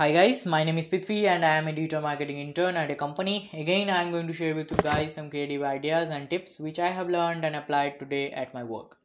[0.00, 2.94] Hi guys, my name is Prithvi and I am a digital marketing intern at a
[2.94, 3.50] company.
[3.52, 6.78] Again, I am going to share with you guys some creative ideas and tips which
[6.78, 8.96] I have learned and applied today at my work.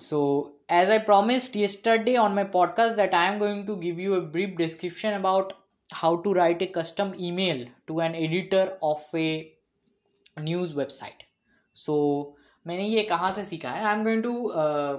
[0.00, 4.14] So, as I promised yesterday on my podcast that I am going to give you
[4.14, 5.52] a brief description about
[5.92, 9.52] how to write a custom email to an editor of a
[10.40, 11.22] news website.
[11.72, 12.34] So,
[12.66, 13.84] मैंने ये कहाँ से सीखा है?
[13.84, 14.52] I am going to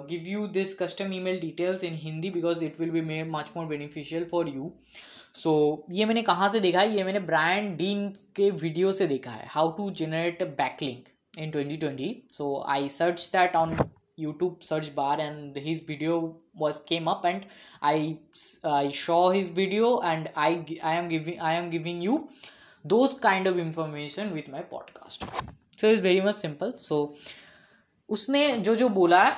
[0.10, 3.66] give you this custom email details in Hindi because it will be made much more
[3.66, 4.72] beneficial for you
[5.36, 5.54] so
[5.92, 6.96] ये मैंने कहाँ से देखा है?
[6.98, 11.78] ये मैंने ब्रांड डीन के वीडियो से देखा है how to generate backlink in twenty
[11.78, 13.78] twenty so I search that on
[14.20, 16.20] YouTube search bar and his video
[16.58, 17.42] was came up and
[17.84, 18.16] I
[18.66, 22.28] I show his video and I I am giving I am giving you
[22.86, 25.26] those kind of information with my podcast
[25.82, 27.04] so is very much simple so
[28.10, 29.34] उसने जो जो बोला है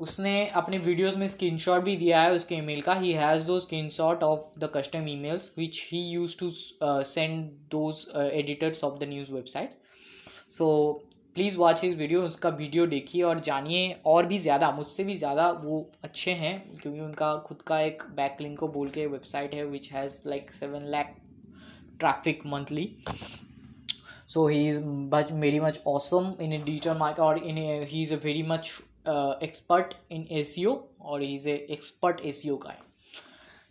[0.00, 4.22] उसने अपने videos में screenshot भी दिया है उसके ईमेल का। ही हैज़ दो screenshot
[4.22, 6.50] of the custom emails which he use to
[7.04, 9.80] send those editors of the news websites
[10.58, 10.68] so
[11.36, 15.50] please watch इस वीडियो उसका वीडियो देखिए और जानिए। और भी ज़्यादा, मुझसे भी ज़्यादा
[15.50, 19.64] वो अच्छे हैं क्योंकि उनका खुद का एक बैक लिंक को बोल के वेबसाइट है
[19.66, 21.14] which has like seven lakh
[22.00, 22.84] traffic monthly
[24.32, 28.12] so he is much very much awesome in a digital market or in a he's
[28.12, 28.70] a very much
[29.06, 32.76] uh, expert in seo or he's a expert seo guy.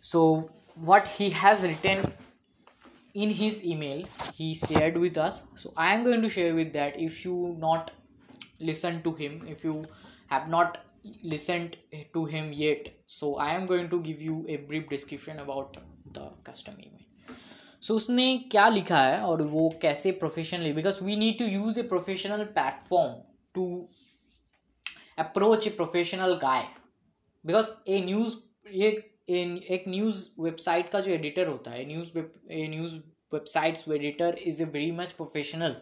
[0.00, 0.50] So
[0.90, 2.12] what he has written
[3.14, 5.42] in his email he shared with us.
[5.56, 7.00] So i am going to share with that.
[7.08, 7.90] If you not
[8.70, 9.84] listen to him if you
[10.26, 10.78] have not
[11.22, 11.76] listened
[12.14, 15.78] to him yet so i am going to give you a brief description about
[16.18, 17.01] the custom email
[17.82, 21.82] so उसने क्या लिखा है और वो कैसे professionally because we need to use a
[21.88, 23.14] professional platform
[23.54, 23.64] to
[25.18, 26.62] approach a professional guy
[27.44, 28.36] because a news
[28.72, 28.90] ये
[29.30, 32.96] एक news website का जो एडिटर होता है news a news
[33.32, 35.76] websites editor is a very much professional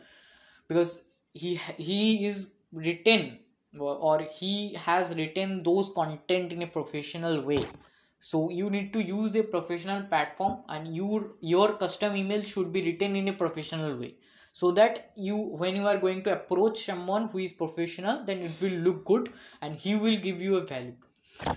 [0.71, 0.99] because
[1.35, 2.47] he is
[2.79, 3.31] written
[3.75, 4.53] और he
[4.87, 7.57] has written those content in a professional way
[8.21, 12.83] so you need to use a professional platform and your your custom email should be
[12.85, 14.15] written in a professional way
[14.53, 18.61] so that you when you are going to approach someone who is professional then it
[18.61, 19.31] will look good
[19.63, 21.57] and he will give you a value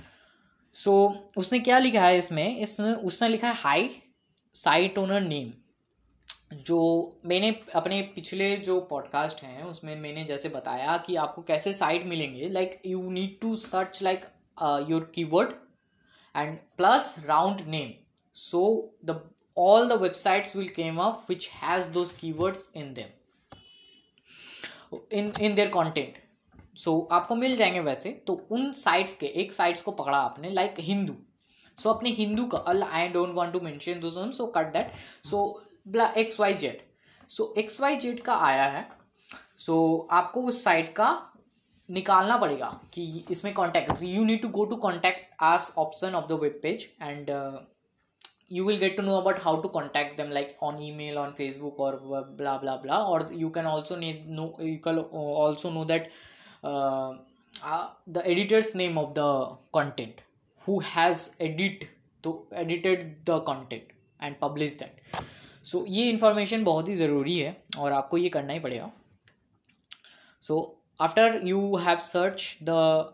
[0.75, 0.94] so
[1.38, 3.90] उसने क्या लिखा है इसमें इसने उसने लिखा है high
[4.56, 5.51] site owner name
[6.68, 6.80] जो
[7.25, 12.50] मैंने अपने पिछले जो पॉडकास्ट हैं उसमें मैंने जैसे बताया कि आपको कैसे साइट मिलेंगे
[12.50, 14.25] like you need to search like
[14.90, 15.53] your keyword
[16.35, 17.94] and plus round name.
[18.33, 19.16] So the
[19.55, 23.09] all the websites will came up which has those keywords in them.
[25.11, 26.13] In in their content.
[26.77, 30.49] So so, आपको मिल जाएँगे वैसे। तो उन sites के एक sites को पकड़ा आपने
[30.49, 31.16] लाइक हिंदू
[31.79, 34.91] सो अपने हिंदू का अल I don't want to mention those so cut that
[35.25, 35.63] so
[36.17, 36.81] X Y Z
[37.29, 38.88] so X Y Z का आया है।
[39.57, 41.32] सो so, आपको उस साइट का
[41.93, 46.39] निकालना पड़ेगा कि इसमें contact you need to go to contact as option of the
[46.41, 47.29] web page and
[48.51, 51.79] you will get to know about how to contact them like on email on Facebook
[51.79, 51.99] और
[52.37, 56.11] blah blah blah और you can also know you can also know that
[58.09, 60.21] the editor's name of the content
[60.67, 61.89] who has edit
[62.23, 65.23] तो edited the content and publish that
[65.65, 68.91] so ये information बहुत ही ज़रूरी है और आपको ये करना ही पड़ेगा।
[70.41, 70.55] सो
[70.99, 73.11] after you have searched the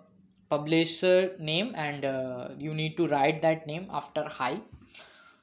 [0.49, 4.59] publisher name and uh, you need to write that name after hi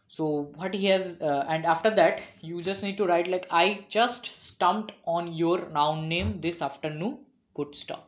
[0.09, 3.79] so what he has uh, and after that you just need to write like i
[3.89, 7.19] just stumped on your round name this afternoon
[7.55, 8.05] good stuff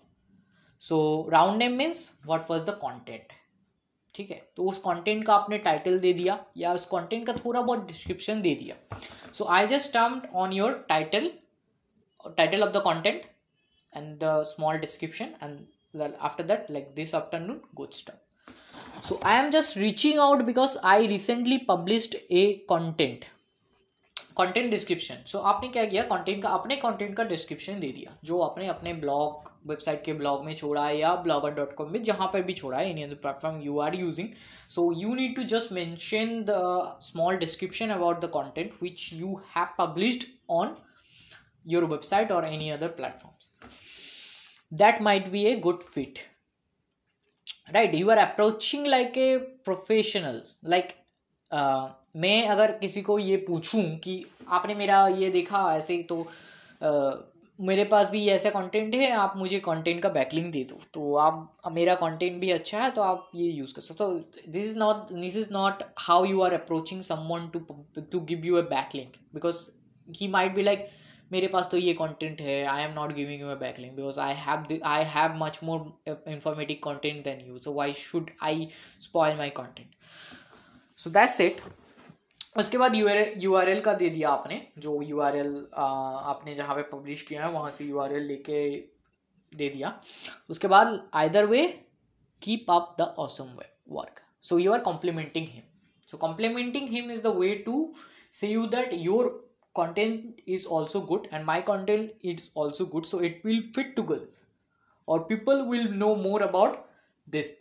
[0.79, 3.35] so round name means what was the content
[4.15, 7.61] ठीक है तो उस content का आपने title दे दिया या उस content का थोड़ा
[7.61, 8.77] बहुत डिस्क्रिप्शन दे दिया
[9.35, 11.31] so I just stumped on your title
[12.37, 13.23] title of the content
[13.93, 18.17] and the small description, and after that, like, this afternoon good stuff
[19.01, 23.29] so, i am just reaching out because i recently published a content
[24.39, 26.03] content description so आपने क्या किया?
[26.11, 30.45] Content का अपने content का description दे दिया, जो आपने अपने ब्लॉग वेबसाइट के ब्लॉग
[30.45, 33.15] में छोड़ा है या ब्लॉगर डॉट कॉम में, जहाँ पर भी छोड़ा है any other
[33.23, 34.29] platform you are using
[34.75, 39.75] so you need to just mention the small description about the content which you have
[39.79, 40.75] published on
[41.75, 43.51] your website or any other platforms.
[44.73, 46.27] That might be a good fit.
[47.95, 49.31] You are approaching like a
[49.71, 50.43] professional.
[50.75, 50.93] Like
[51.51, 54.15] uh, मैं अगर किसी को ये पूछूँ कि
[54.49, 56.17] आपने मेरा ये देखा ऐसे तो
[56.83, 57.17] uh,
[57.59, 61.71] मेरे पास भी ऐसा कंटेंट है आप मुझे कंटेंट का बैकलिंग दे दो। तो आप
[61.73, 64.13] मेरा कंटेंट भी अच्छा है तो आप ये यूज़ कर सकते हो।
[64.49, 67.61] This is not this is not how you are approaching someone to
[68.13, 69.69] to give you a backlink because
[70.21, 70.89] he might be like
[71.33, 74.35] मेरे पास तो ये कंटेंट है I am not giving you a backlink because I
[74.35, 78.69] have I have much more informative content than you so why should I
[79.01, 79.95] spoil my content
[80.99, 81.61] so that's it
[82.59, 86.75] उसके बाद U R L का दे दिया आपने, जो U R L आपने जहाँ
[86.77, 88.71] पे पब्लिश किया है, वहाँ से यू आर एल लेके
[89.53, 90.01] दे दिया।
[90.51, 91.67] उसके बाद either way
[92.43, 95.63] keep up the awesome way work so you are complimenting him
[96.09, 97.93] so complimenting him is the way to
[98.33, 99.25] say you that your
[99.78, 104.28] content is also good and my content is also good so it will fit together
[105.06, 106.84] or people will know more about
[107.28, 107.54] this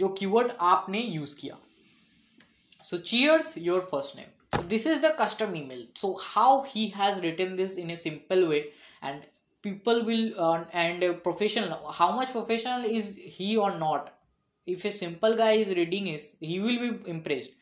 [0.00, 1.56] जो keyword आपने use किया
[2.88, 7.20] so cheers your first name so this is the custom email so how he has
[7.24, 8.60] written this in a simple way
[9.02, 9.26] and
[9.62, 14.14] people will uh, and professional how much professional is he or not
[14.66, 17.52] if a simple guy is reading is he will be impressed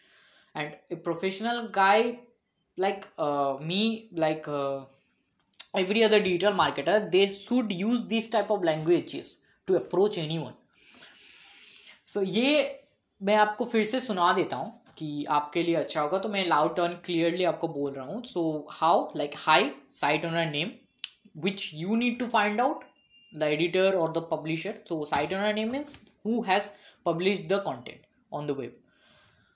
[0.55, 2.19] and a professional guy
[2.78, 4.82] like uh, me like uh,
[5.76, 9.38] every other digital marketer they should use this type of languages
[9.68, 10.54] to approach anyone.
[12.06, 12.80] So ये
[13.22, 16.76] मैं आपको फिर से सुना देता हूँ कि आपके लिए अच्छा होगा तो मैं लाउड
[16.76, 20.72] टर्न क्लियरली आपको बोल रहा हूँ। So how like hi site owner name
[21.44, 22.84] which you need to find out
[23.34, 26.70] the editor और the publisher so site owner name means who has
[27.06, 28.80] publish the content on the web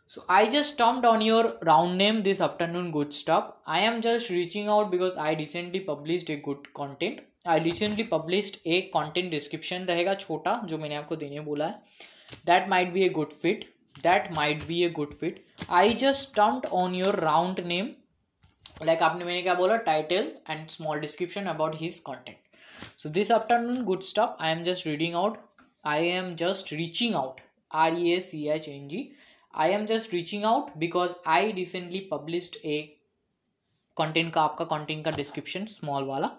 [0.07, 3.53] So I just stomped on your round name this afternoon good stuff.
[3.67, 7.21] I am just reaching out because I recently published a good content.
[7.45, 12.69] I recently published a content description रहेगा छोटा जो मैंने आपको देने बोला है that
[12.73, 13.65] might be a good fit
[14.05, 17.91] that might be a good fit I just stomped on your round name
[18.91, 22.39] like आपने मैंने क्या बोला title and small description about his content
[22.97, 25.41] so this afternoon good stuff I am just reading out
[25.85, 27.41] I am just reaching out
[27.73, 29.05] R E A C H N G
[29.57, 32.81] I am just reaching out because I recently published a
[33.97, 36.31] content का आपका content का description small वाला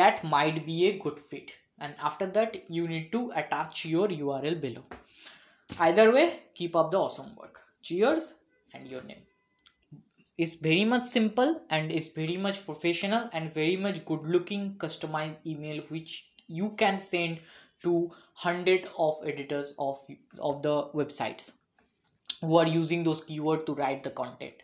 [0.00, 1.50] that might be a good fit
[1.82, 4.86] and after that you need to attach your U R L below
[5.70, 8.34] either way keep up the awesome work cheers
[8.74, 9.22] and your name
[10.38, 15.36] is very much simple and is very much professional and very much good looking customized
[15.46, 17.38] email which you can send
[17.82, 19.98] to hundred of editors of
[20.38, 21.52] of the websites
[22.41, 24.63] Who are using those keyword to write the content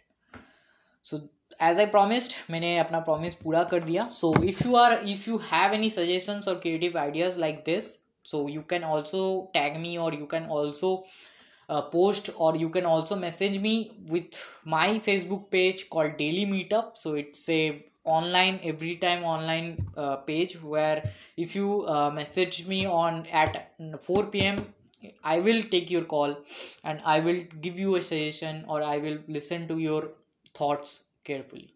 [1.01, 1.21] so
[1.59, 4.07] as i promised मैंने अपना promise पूरा कर दिया
[4.51, 8.61] if you are if you have any suggestions or creative ideas like this so you
[8.61, 11.03] can also tag me or you can also
[11.69, 16.97] uh, post or you can also message me with my facebook page called daily meetup
[16.97, 21.03] so it's a online every time online uh, page where
[21.37, 23.73] if you uh, message me on at
[24.03, 24.57] 4 pm
[25.23, 26.35] i will take your call
[26.83, 30.09] and i will give you a suggestion or i will listen to your
[30.53, 31.73] thoughts carefully.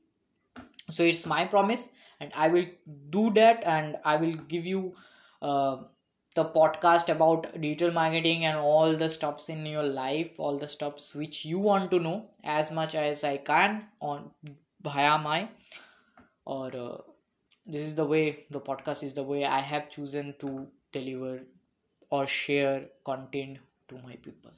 [0.92, 1.90] So it's my promise
[2.20, 2.66] and i will
[3.10, 4.94] do that and i will give you
[5.42, 5.78] uh,
[6.36, 11.14] the podcast about digital marketing and all the stuffs in your life all the stuffs
[11.16, 14.30] which you want to know as much as i can on
[14.82, 15.48] via my
[16.46, 16.98] or uh,
[17.66, 21.40] this is the way the podcast is the way i have chosen to deliver
[22.10, 23.58] or share content
[23.88, 24.52] to my people.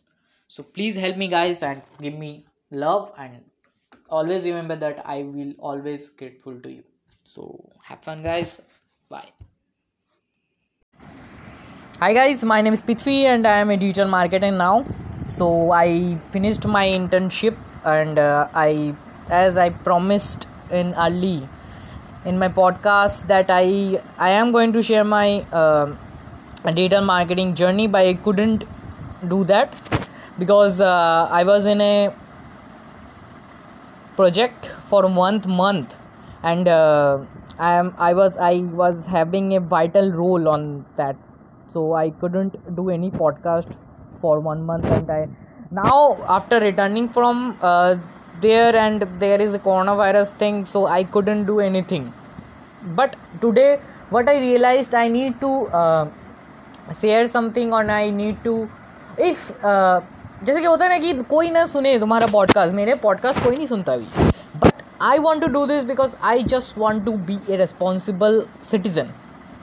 [0.47, 3.43] So please help me guys and give me love and
[4.09, 6.83] always remember that i will always grateful to you.
[7.23, 8.61] So have fun guys.
[9.09, 9.29] Bye.
[11.99, 12.43] Hi guys.
[12.43, 14.85] My name is Pitfi and i am a digital marketer now.
[15.25, 18.93] So i finished my internship and uh, i
[19.29, 21.47] as i promised in early
[22.25, 25.95] in my podcast that i i am going to share my uh,
[26.73, 28.65] digital marketing journey but i couldn't
[29.27, 29.73] do that
[30.39, 32.13] because uh, i was in a
[34.17, 35.95] project for one month.
[36.43, 37.19] And uh,
[37.67, 41.15] i am i was i was having a vital role on that.
[41.73, 43.73] So i couldn't do any podcast
[44.21, 44.85] for one month.
[44.99, 45.27] And i
[45.71, 47.95] now after returning from uh,
[48.41, 52.13] there and there is a coronavirus thing so i couldn't do anything.
[53.01, 53.79] But today
[54.15, 56.09] what i realized i need to uh,
[56.93, 58.67] share something और I need to
[59.19, 59.51] if
[60.43, 63.67] जैसे कि होता है ना कि कोई ना सुने तुम्हारा पॉडकास्ट मेरे पॉडकास्ट कोई नहीं
[63.67, 64.07] सुनता अभी
[64.57, 69.07] but I want to do this because I just want to be a responsible citizen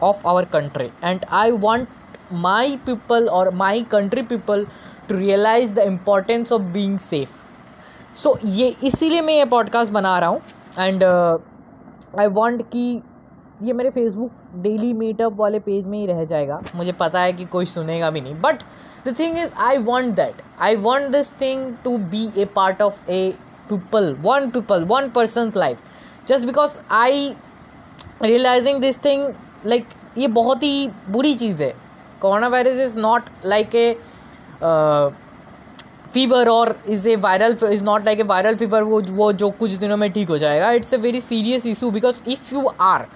[0.03, 1.89] of our country and I want
[2.33, 4.67] my people और my country people
[5.09, 7.31] to realize the importance of being safe
[8.17, 10.41] so ये इसीलिए मैं ये podcast बना रहा हूँ।
[10.79, 11.05] And
[12.21, 13.03] I want कि
[13.63, 14.31] ये मेरे फेसबुक
[14.63, 18.21] डेली मीटअप वाले पेज में ही रह जाएगा। मुझे पता है कि कोई सुनेगा भी
[18.21, 18.63] नहीं। But
[19.07, 23.11] the thing is I want that I want this thing to be a part of
[23.11, 23.33] a
[23.69, 25.79] people one people one person life
[26.29, 27.35] just because I
[28.23, 29.29] realizing this thing
[29.67, 29.87] like
[30.19, 31.75] ये बहुत ही बुरी चीज़ है।
[32.21, 33.97] Corona virus is not like a
[36.15, 39.73] fever और is a viral is not like a viral fever वो वो जो कुछ
[39.73, 43.07] दिनों में ठीक हो जाएगा। It's a very serious issue because if you are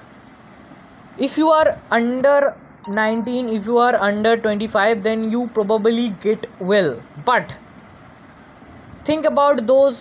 [1.20, 2.52] if you are under
[2.88, 6.94] 19 if you are under 25 then you probably get well.
[7.26, 7.50] But
[9.04, 9.98] think about those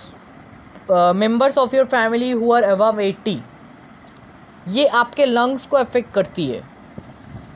[0.89, 3.35] uh, members of your family who are above 80
[4.77, 6.61] ये आपके lungs को affect करती है।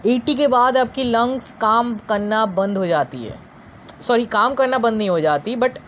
[0.06, 3.40] 80 के बाद आपकी lungs काम करना बंद हो जाती है।
[4.02, 5.80] सॉरी काम करना बंद नहीं हो जाती बट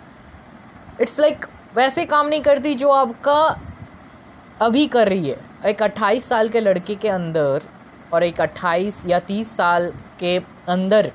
[1.01, 3.39] इट्स लाइक वैसे काम नहीं करती जो आपका
[4.61, 7.61] अभी कर रही है। एक अट्ठाईस साल के लड़के के अंदर
[8.13, 10.37] और एक अट्ठाईस या तीस साल के
[10.69, 11.11] अंदर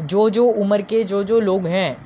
[0.00, 1.96] जो जो उम्र के जो जो लोग हैं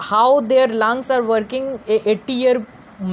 [0.00, 2.58] how their lungs are working a eighty year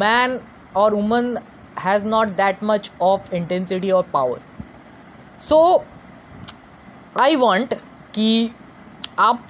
[0.02, 0.40] man
[0.76, 1.38] और woman
[1.80, 4.40] has not that much of intensity और पावर
[5.42, 5.62] सो
[7.22, 7.74] आई वॉन्ट
[8.16, 8.52] कि
[9.20, 9.48] आप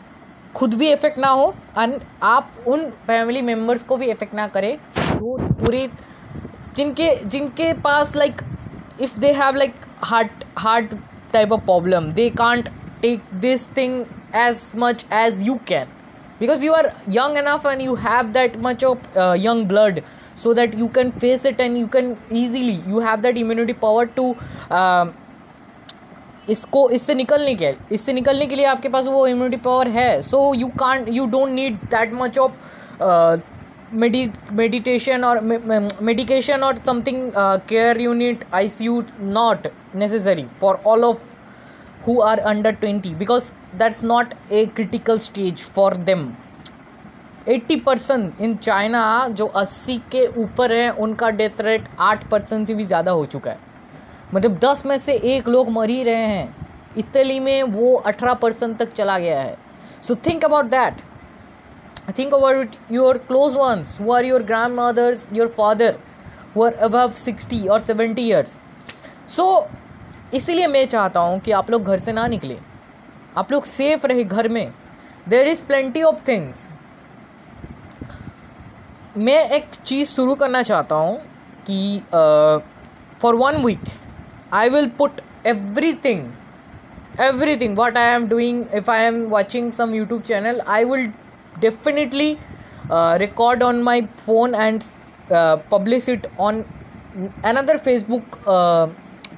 [0.56, 4.78] खुद भी इफ़ेक्ट ना हो एंड आप उन फैमिली मेंबर्स को भी इफ़ेक्ट ना करें
[4.98, 5.88] जो पूरी
[6.76, 8.42] जिनके जिनके पास like
[9.02, 10.94] if they have like heart heart
[11.34, 12.70] type of problem they can't
[13.02, 14.04] take this thing
[14.36, 15.88] as much as you can
[16.40, 20.02] because you are young enough and you have that much of young blood
[20.38, 24.06] so that you can face it and you can easily you have that immunity power
[24.16, 24.36] to
[26.50, 30.22] इसको, इससे निकलने के, इससे निकलने के लिए आपके पास वो इम्यूनिटी पावर है.
[30.22, 32.52] So you can you don't need that much of
[33.94, 35.40] meditation और
[36.02, 37.32] मेडिकेशन और something
[37.70, 41.32] care unit I C U not necessary for all of
[42.06, 43.46] who are under 20 because
[43.82, 46.26] that's not a critical stage for them.
[47.48, 52.74] 80 percent in China जो 80 के ऊपर है, उनका death rate 8 percent से
[52.74, 53.58] भी ज़्यादा हो चुका है।
[54.34, 56.56] मतलब दस में से एक लोग मर ही रहे हैं।
[56.98, 59.56] इटली में वो अठारह परसेंट तक चला गया है।
[60.04, 61.02] So think about that
[62.08, 64.44] about your close ones who are your
[64.80, 65.96] grandmothers your father
[66.56, 68.60] who are above sixty और सेवेंटी ईयर्स
[69.36, 69.46] सो
[70.34, 72.58] इसीलिए मैं चाहता हूँ कि आप लोग घर से ना निकले।
[73.38, 74.74] आप लोग सेफ़ रहे घर में।
[75.30, 76.70] There is plenty of things
[79.18, 81.18] मैं एक चीज़ शुरू करना चाहता हूँ
[81.70, 82.02] कि
[83.22, 83.80] for one week
[84.54, 85.22] I will put
[86.06, 86.32] everything
[87.58, 91.10] everything what I am doing if I am watching some YouTube channel I will
[91.60, 92.40] definitely
[92.90, 94.86] uh, record on my phone and
[95.32, 96.66] uh, publish it on
[97.44, 98.92] another Facebook uh,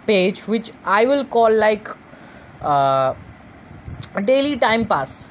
[0.07, 1.87] page which I will call like
[2.61, 3.13] uh,
[4.25, 5.27] daily time pass.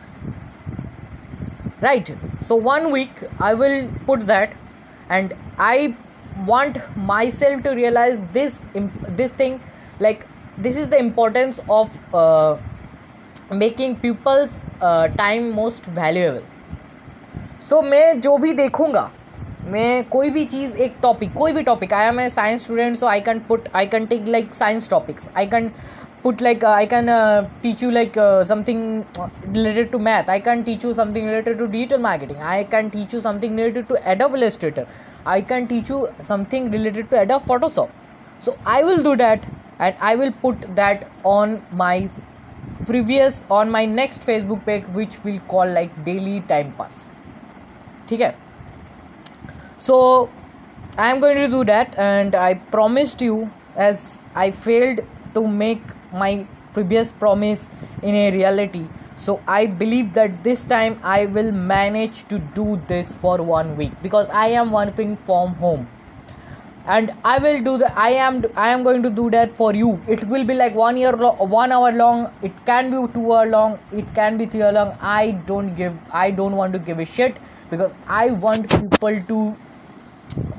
[1.80, 2.14] Right.
[2.40, 3.10] So one week
[3.40, 4.54] I will put that
[5.08, 5.94] and I
[6.46, 8.60] want myself to realize this
[9.10, 9.60] this thing
[10.00, 10.26] like
[10.58, 12.56] this is the importance of uh,
[13.52, 16.42] making people's uh, time most valuable
[17.60, 19.10] so so, मैं जो भी देखूँगा
[19.66, 23.20] मैं कोई भी चीज़ एक topic कोई भी टॉपिक आया मैं science student so I
[23.20, 25.70] can put I can take like science topics I can
[26.24, 27.06] put like I can
[27.62, 28.12] teach you like
[28.48, 32.88] something related to math I can teach you something related to digital marketing I can
[32.88, 34.86] teach you something related to Adobe Illustrator
[35.26, 37.90] I can teach you something related to Adobe Photoshop
[38.44, 39.46] so I will do that
[39.80, 42.08] and I will put that on my
[42.86, 47.06] previous on my next Facebook page which will call like daily time pass
[48.12, 48.34] okay
[49.76, 50.30] so
[50.98, 54.02] i am going to do that and i promised you as
[54.34, 55.00] i failed
[55.34, 57.70] to make my previous promise
[58.02, 58.88] in a reality.
[59.16, 63.92] So i believe that this time i will manage to do this for one week
[64.02, 65.88] because i am working from home.
[66.86, 69.98] And i will do the i am i am going to do that for you.
[70.06, 72.28] It will be like one year lo- one hour long.
[72.42, 73.78] It can be two hour long.
[73.92, 74.94] It can be three hour long.
[75.00, 75.94] I don't give
[76.24, 77.38] i don't want to give a shit
[77.69, 79.39] because i want people to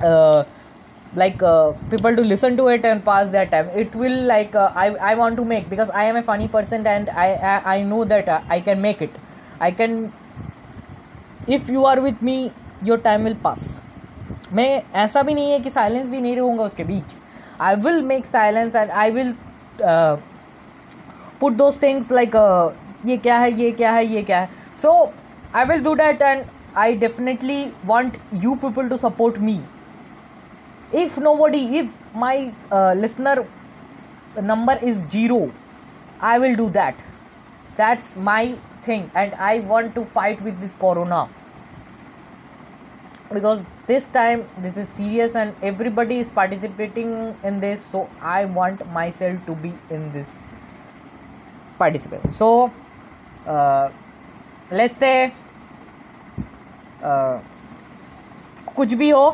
[0.03, 0.45] uh,
[1.15, 4.71] like uh, people to listen to it and pass their time it will like uh,
[4.77, 7.83] i i want to make because i am a funny person and i i, I
[7.83, 9.21] know that uh, i can make it
[9.61, 10.12] i can
[11.49, 13.69] if you are with me your time will pass
[14.53, 17.15] मैं ऐसा भी नहीं है कि silence भी नहीं रहूँगा उसके बीच
[17.61, 19.35] I will make silence and I will
[21.41, 22.37] put those things like
[23.07, 24.49] ये क्या है ये क्या है ये क्या है
[24.83, 24.93] so
[25.57, 26.45] I will do that and
[26.84, 29.62] i definitely want you people to support me.
[30.94, 33.48] If nobody if my uh, listener
[34.41, 35.51] number is zero
[36.20, 37.03] i will do that.
[37.77, 39.10] That's my thing.
[39.15, 41.29] And i want to fight with this corona.
[43.34, 47.86] Because this time this is serious and everybody is participating in this.
[47.86, 50.38] So i want myself to be in this
[51.77, 52.34] participant.
[52.34, 52.72] So
[53.48, 53.89] uh,
[54.72, 55.34] let's say
[58.77, 59.25] कुछ भी हो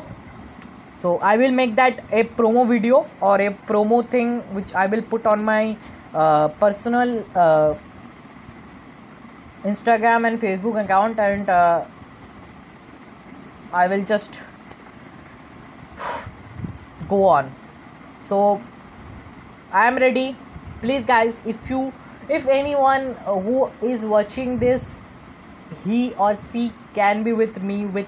[1.01, 5.03] so i will make that a promo video or a promo thing which i will
[5.11, 5.77] put on my
[6.15, 7.75] uh, personal uh,
[9.73, 11.85] instagram and facebook account and uh,
[13.73, 14.41] i will just
[17.09, 17.53] go on
[18.31, 18.61] so
[19.73, 20.27] i am ready
[20.81, 21.83] please guys if you
[22.29, 23.11] if anyone
[23.49, 24.89] who is watching this
[25.84, 28.08] he or she can be with me with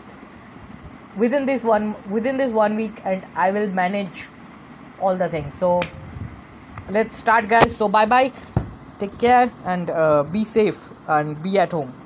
[1.17, 4.25] within this one within this one week and i will manage
[4.99, 5.57] all the things.
[5.57, 5.81] So
[6.89, 7.75] let's start guys.
[7.75, 8.31] So bye bye
[8.99, 12.02] take care and uh, be safe and be at home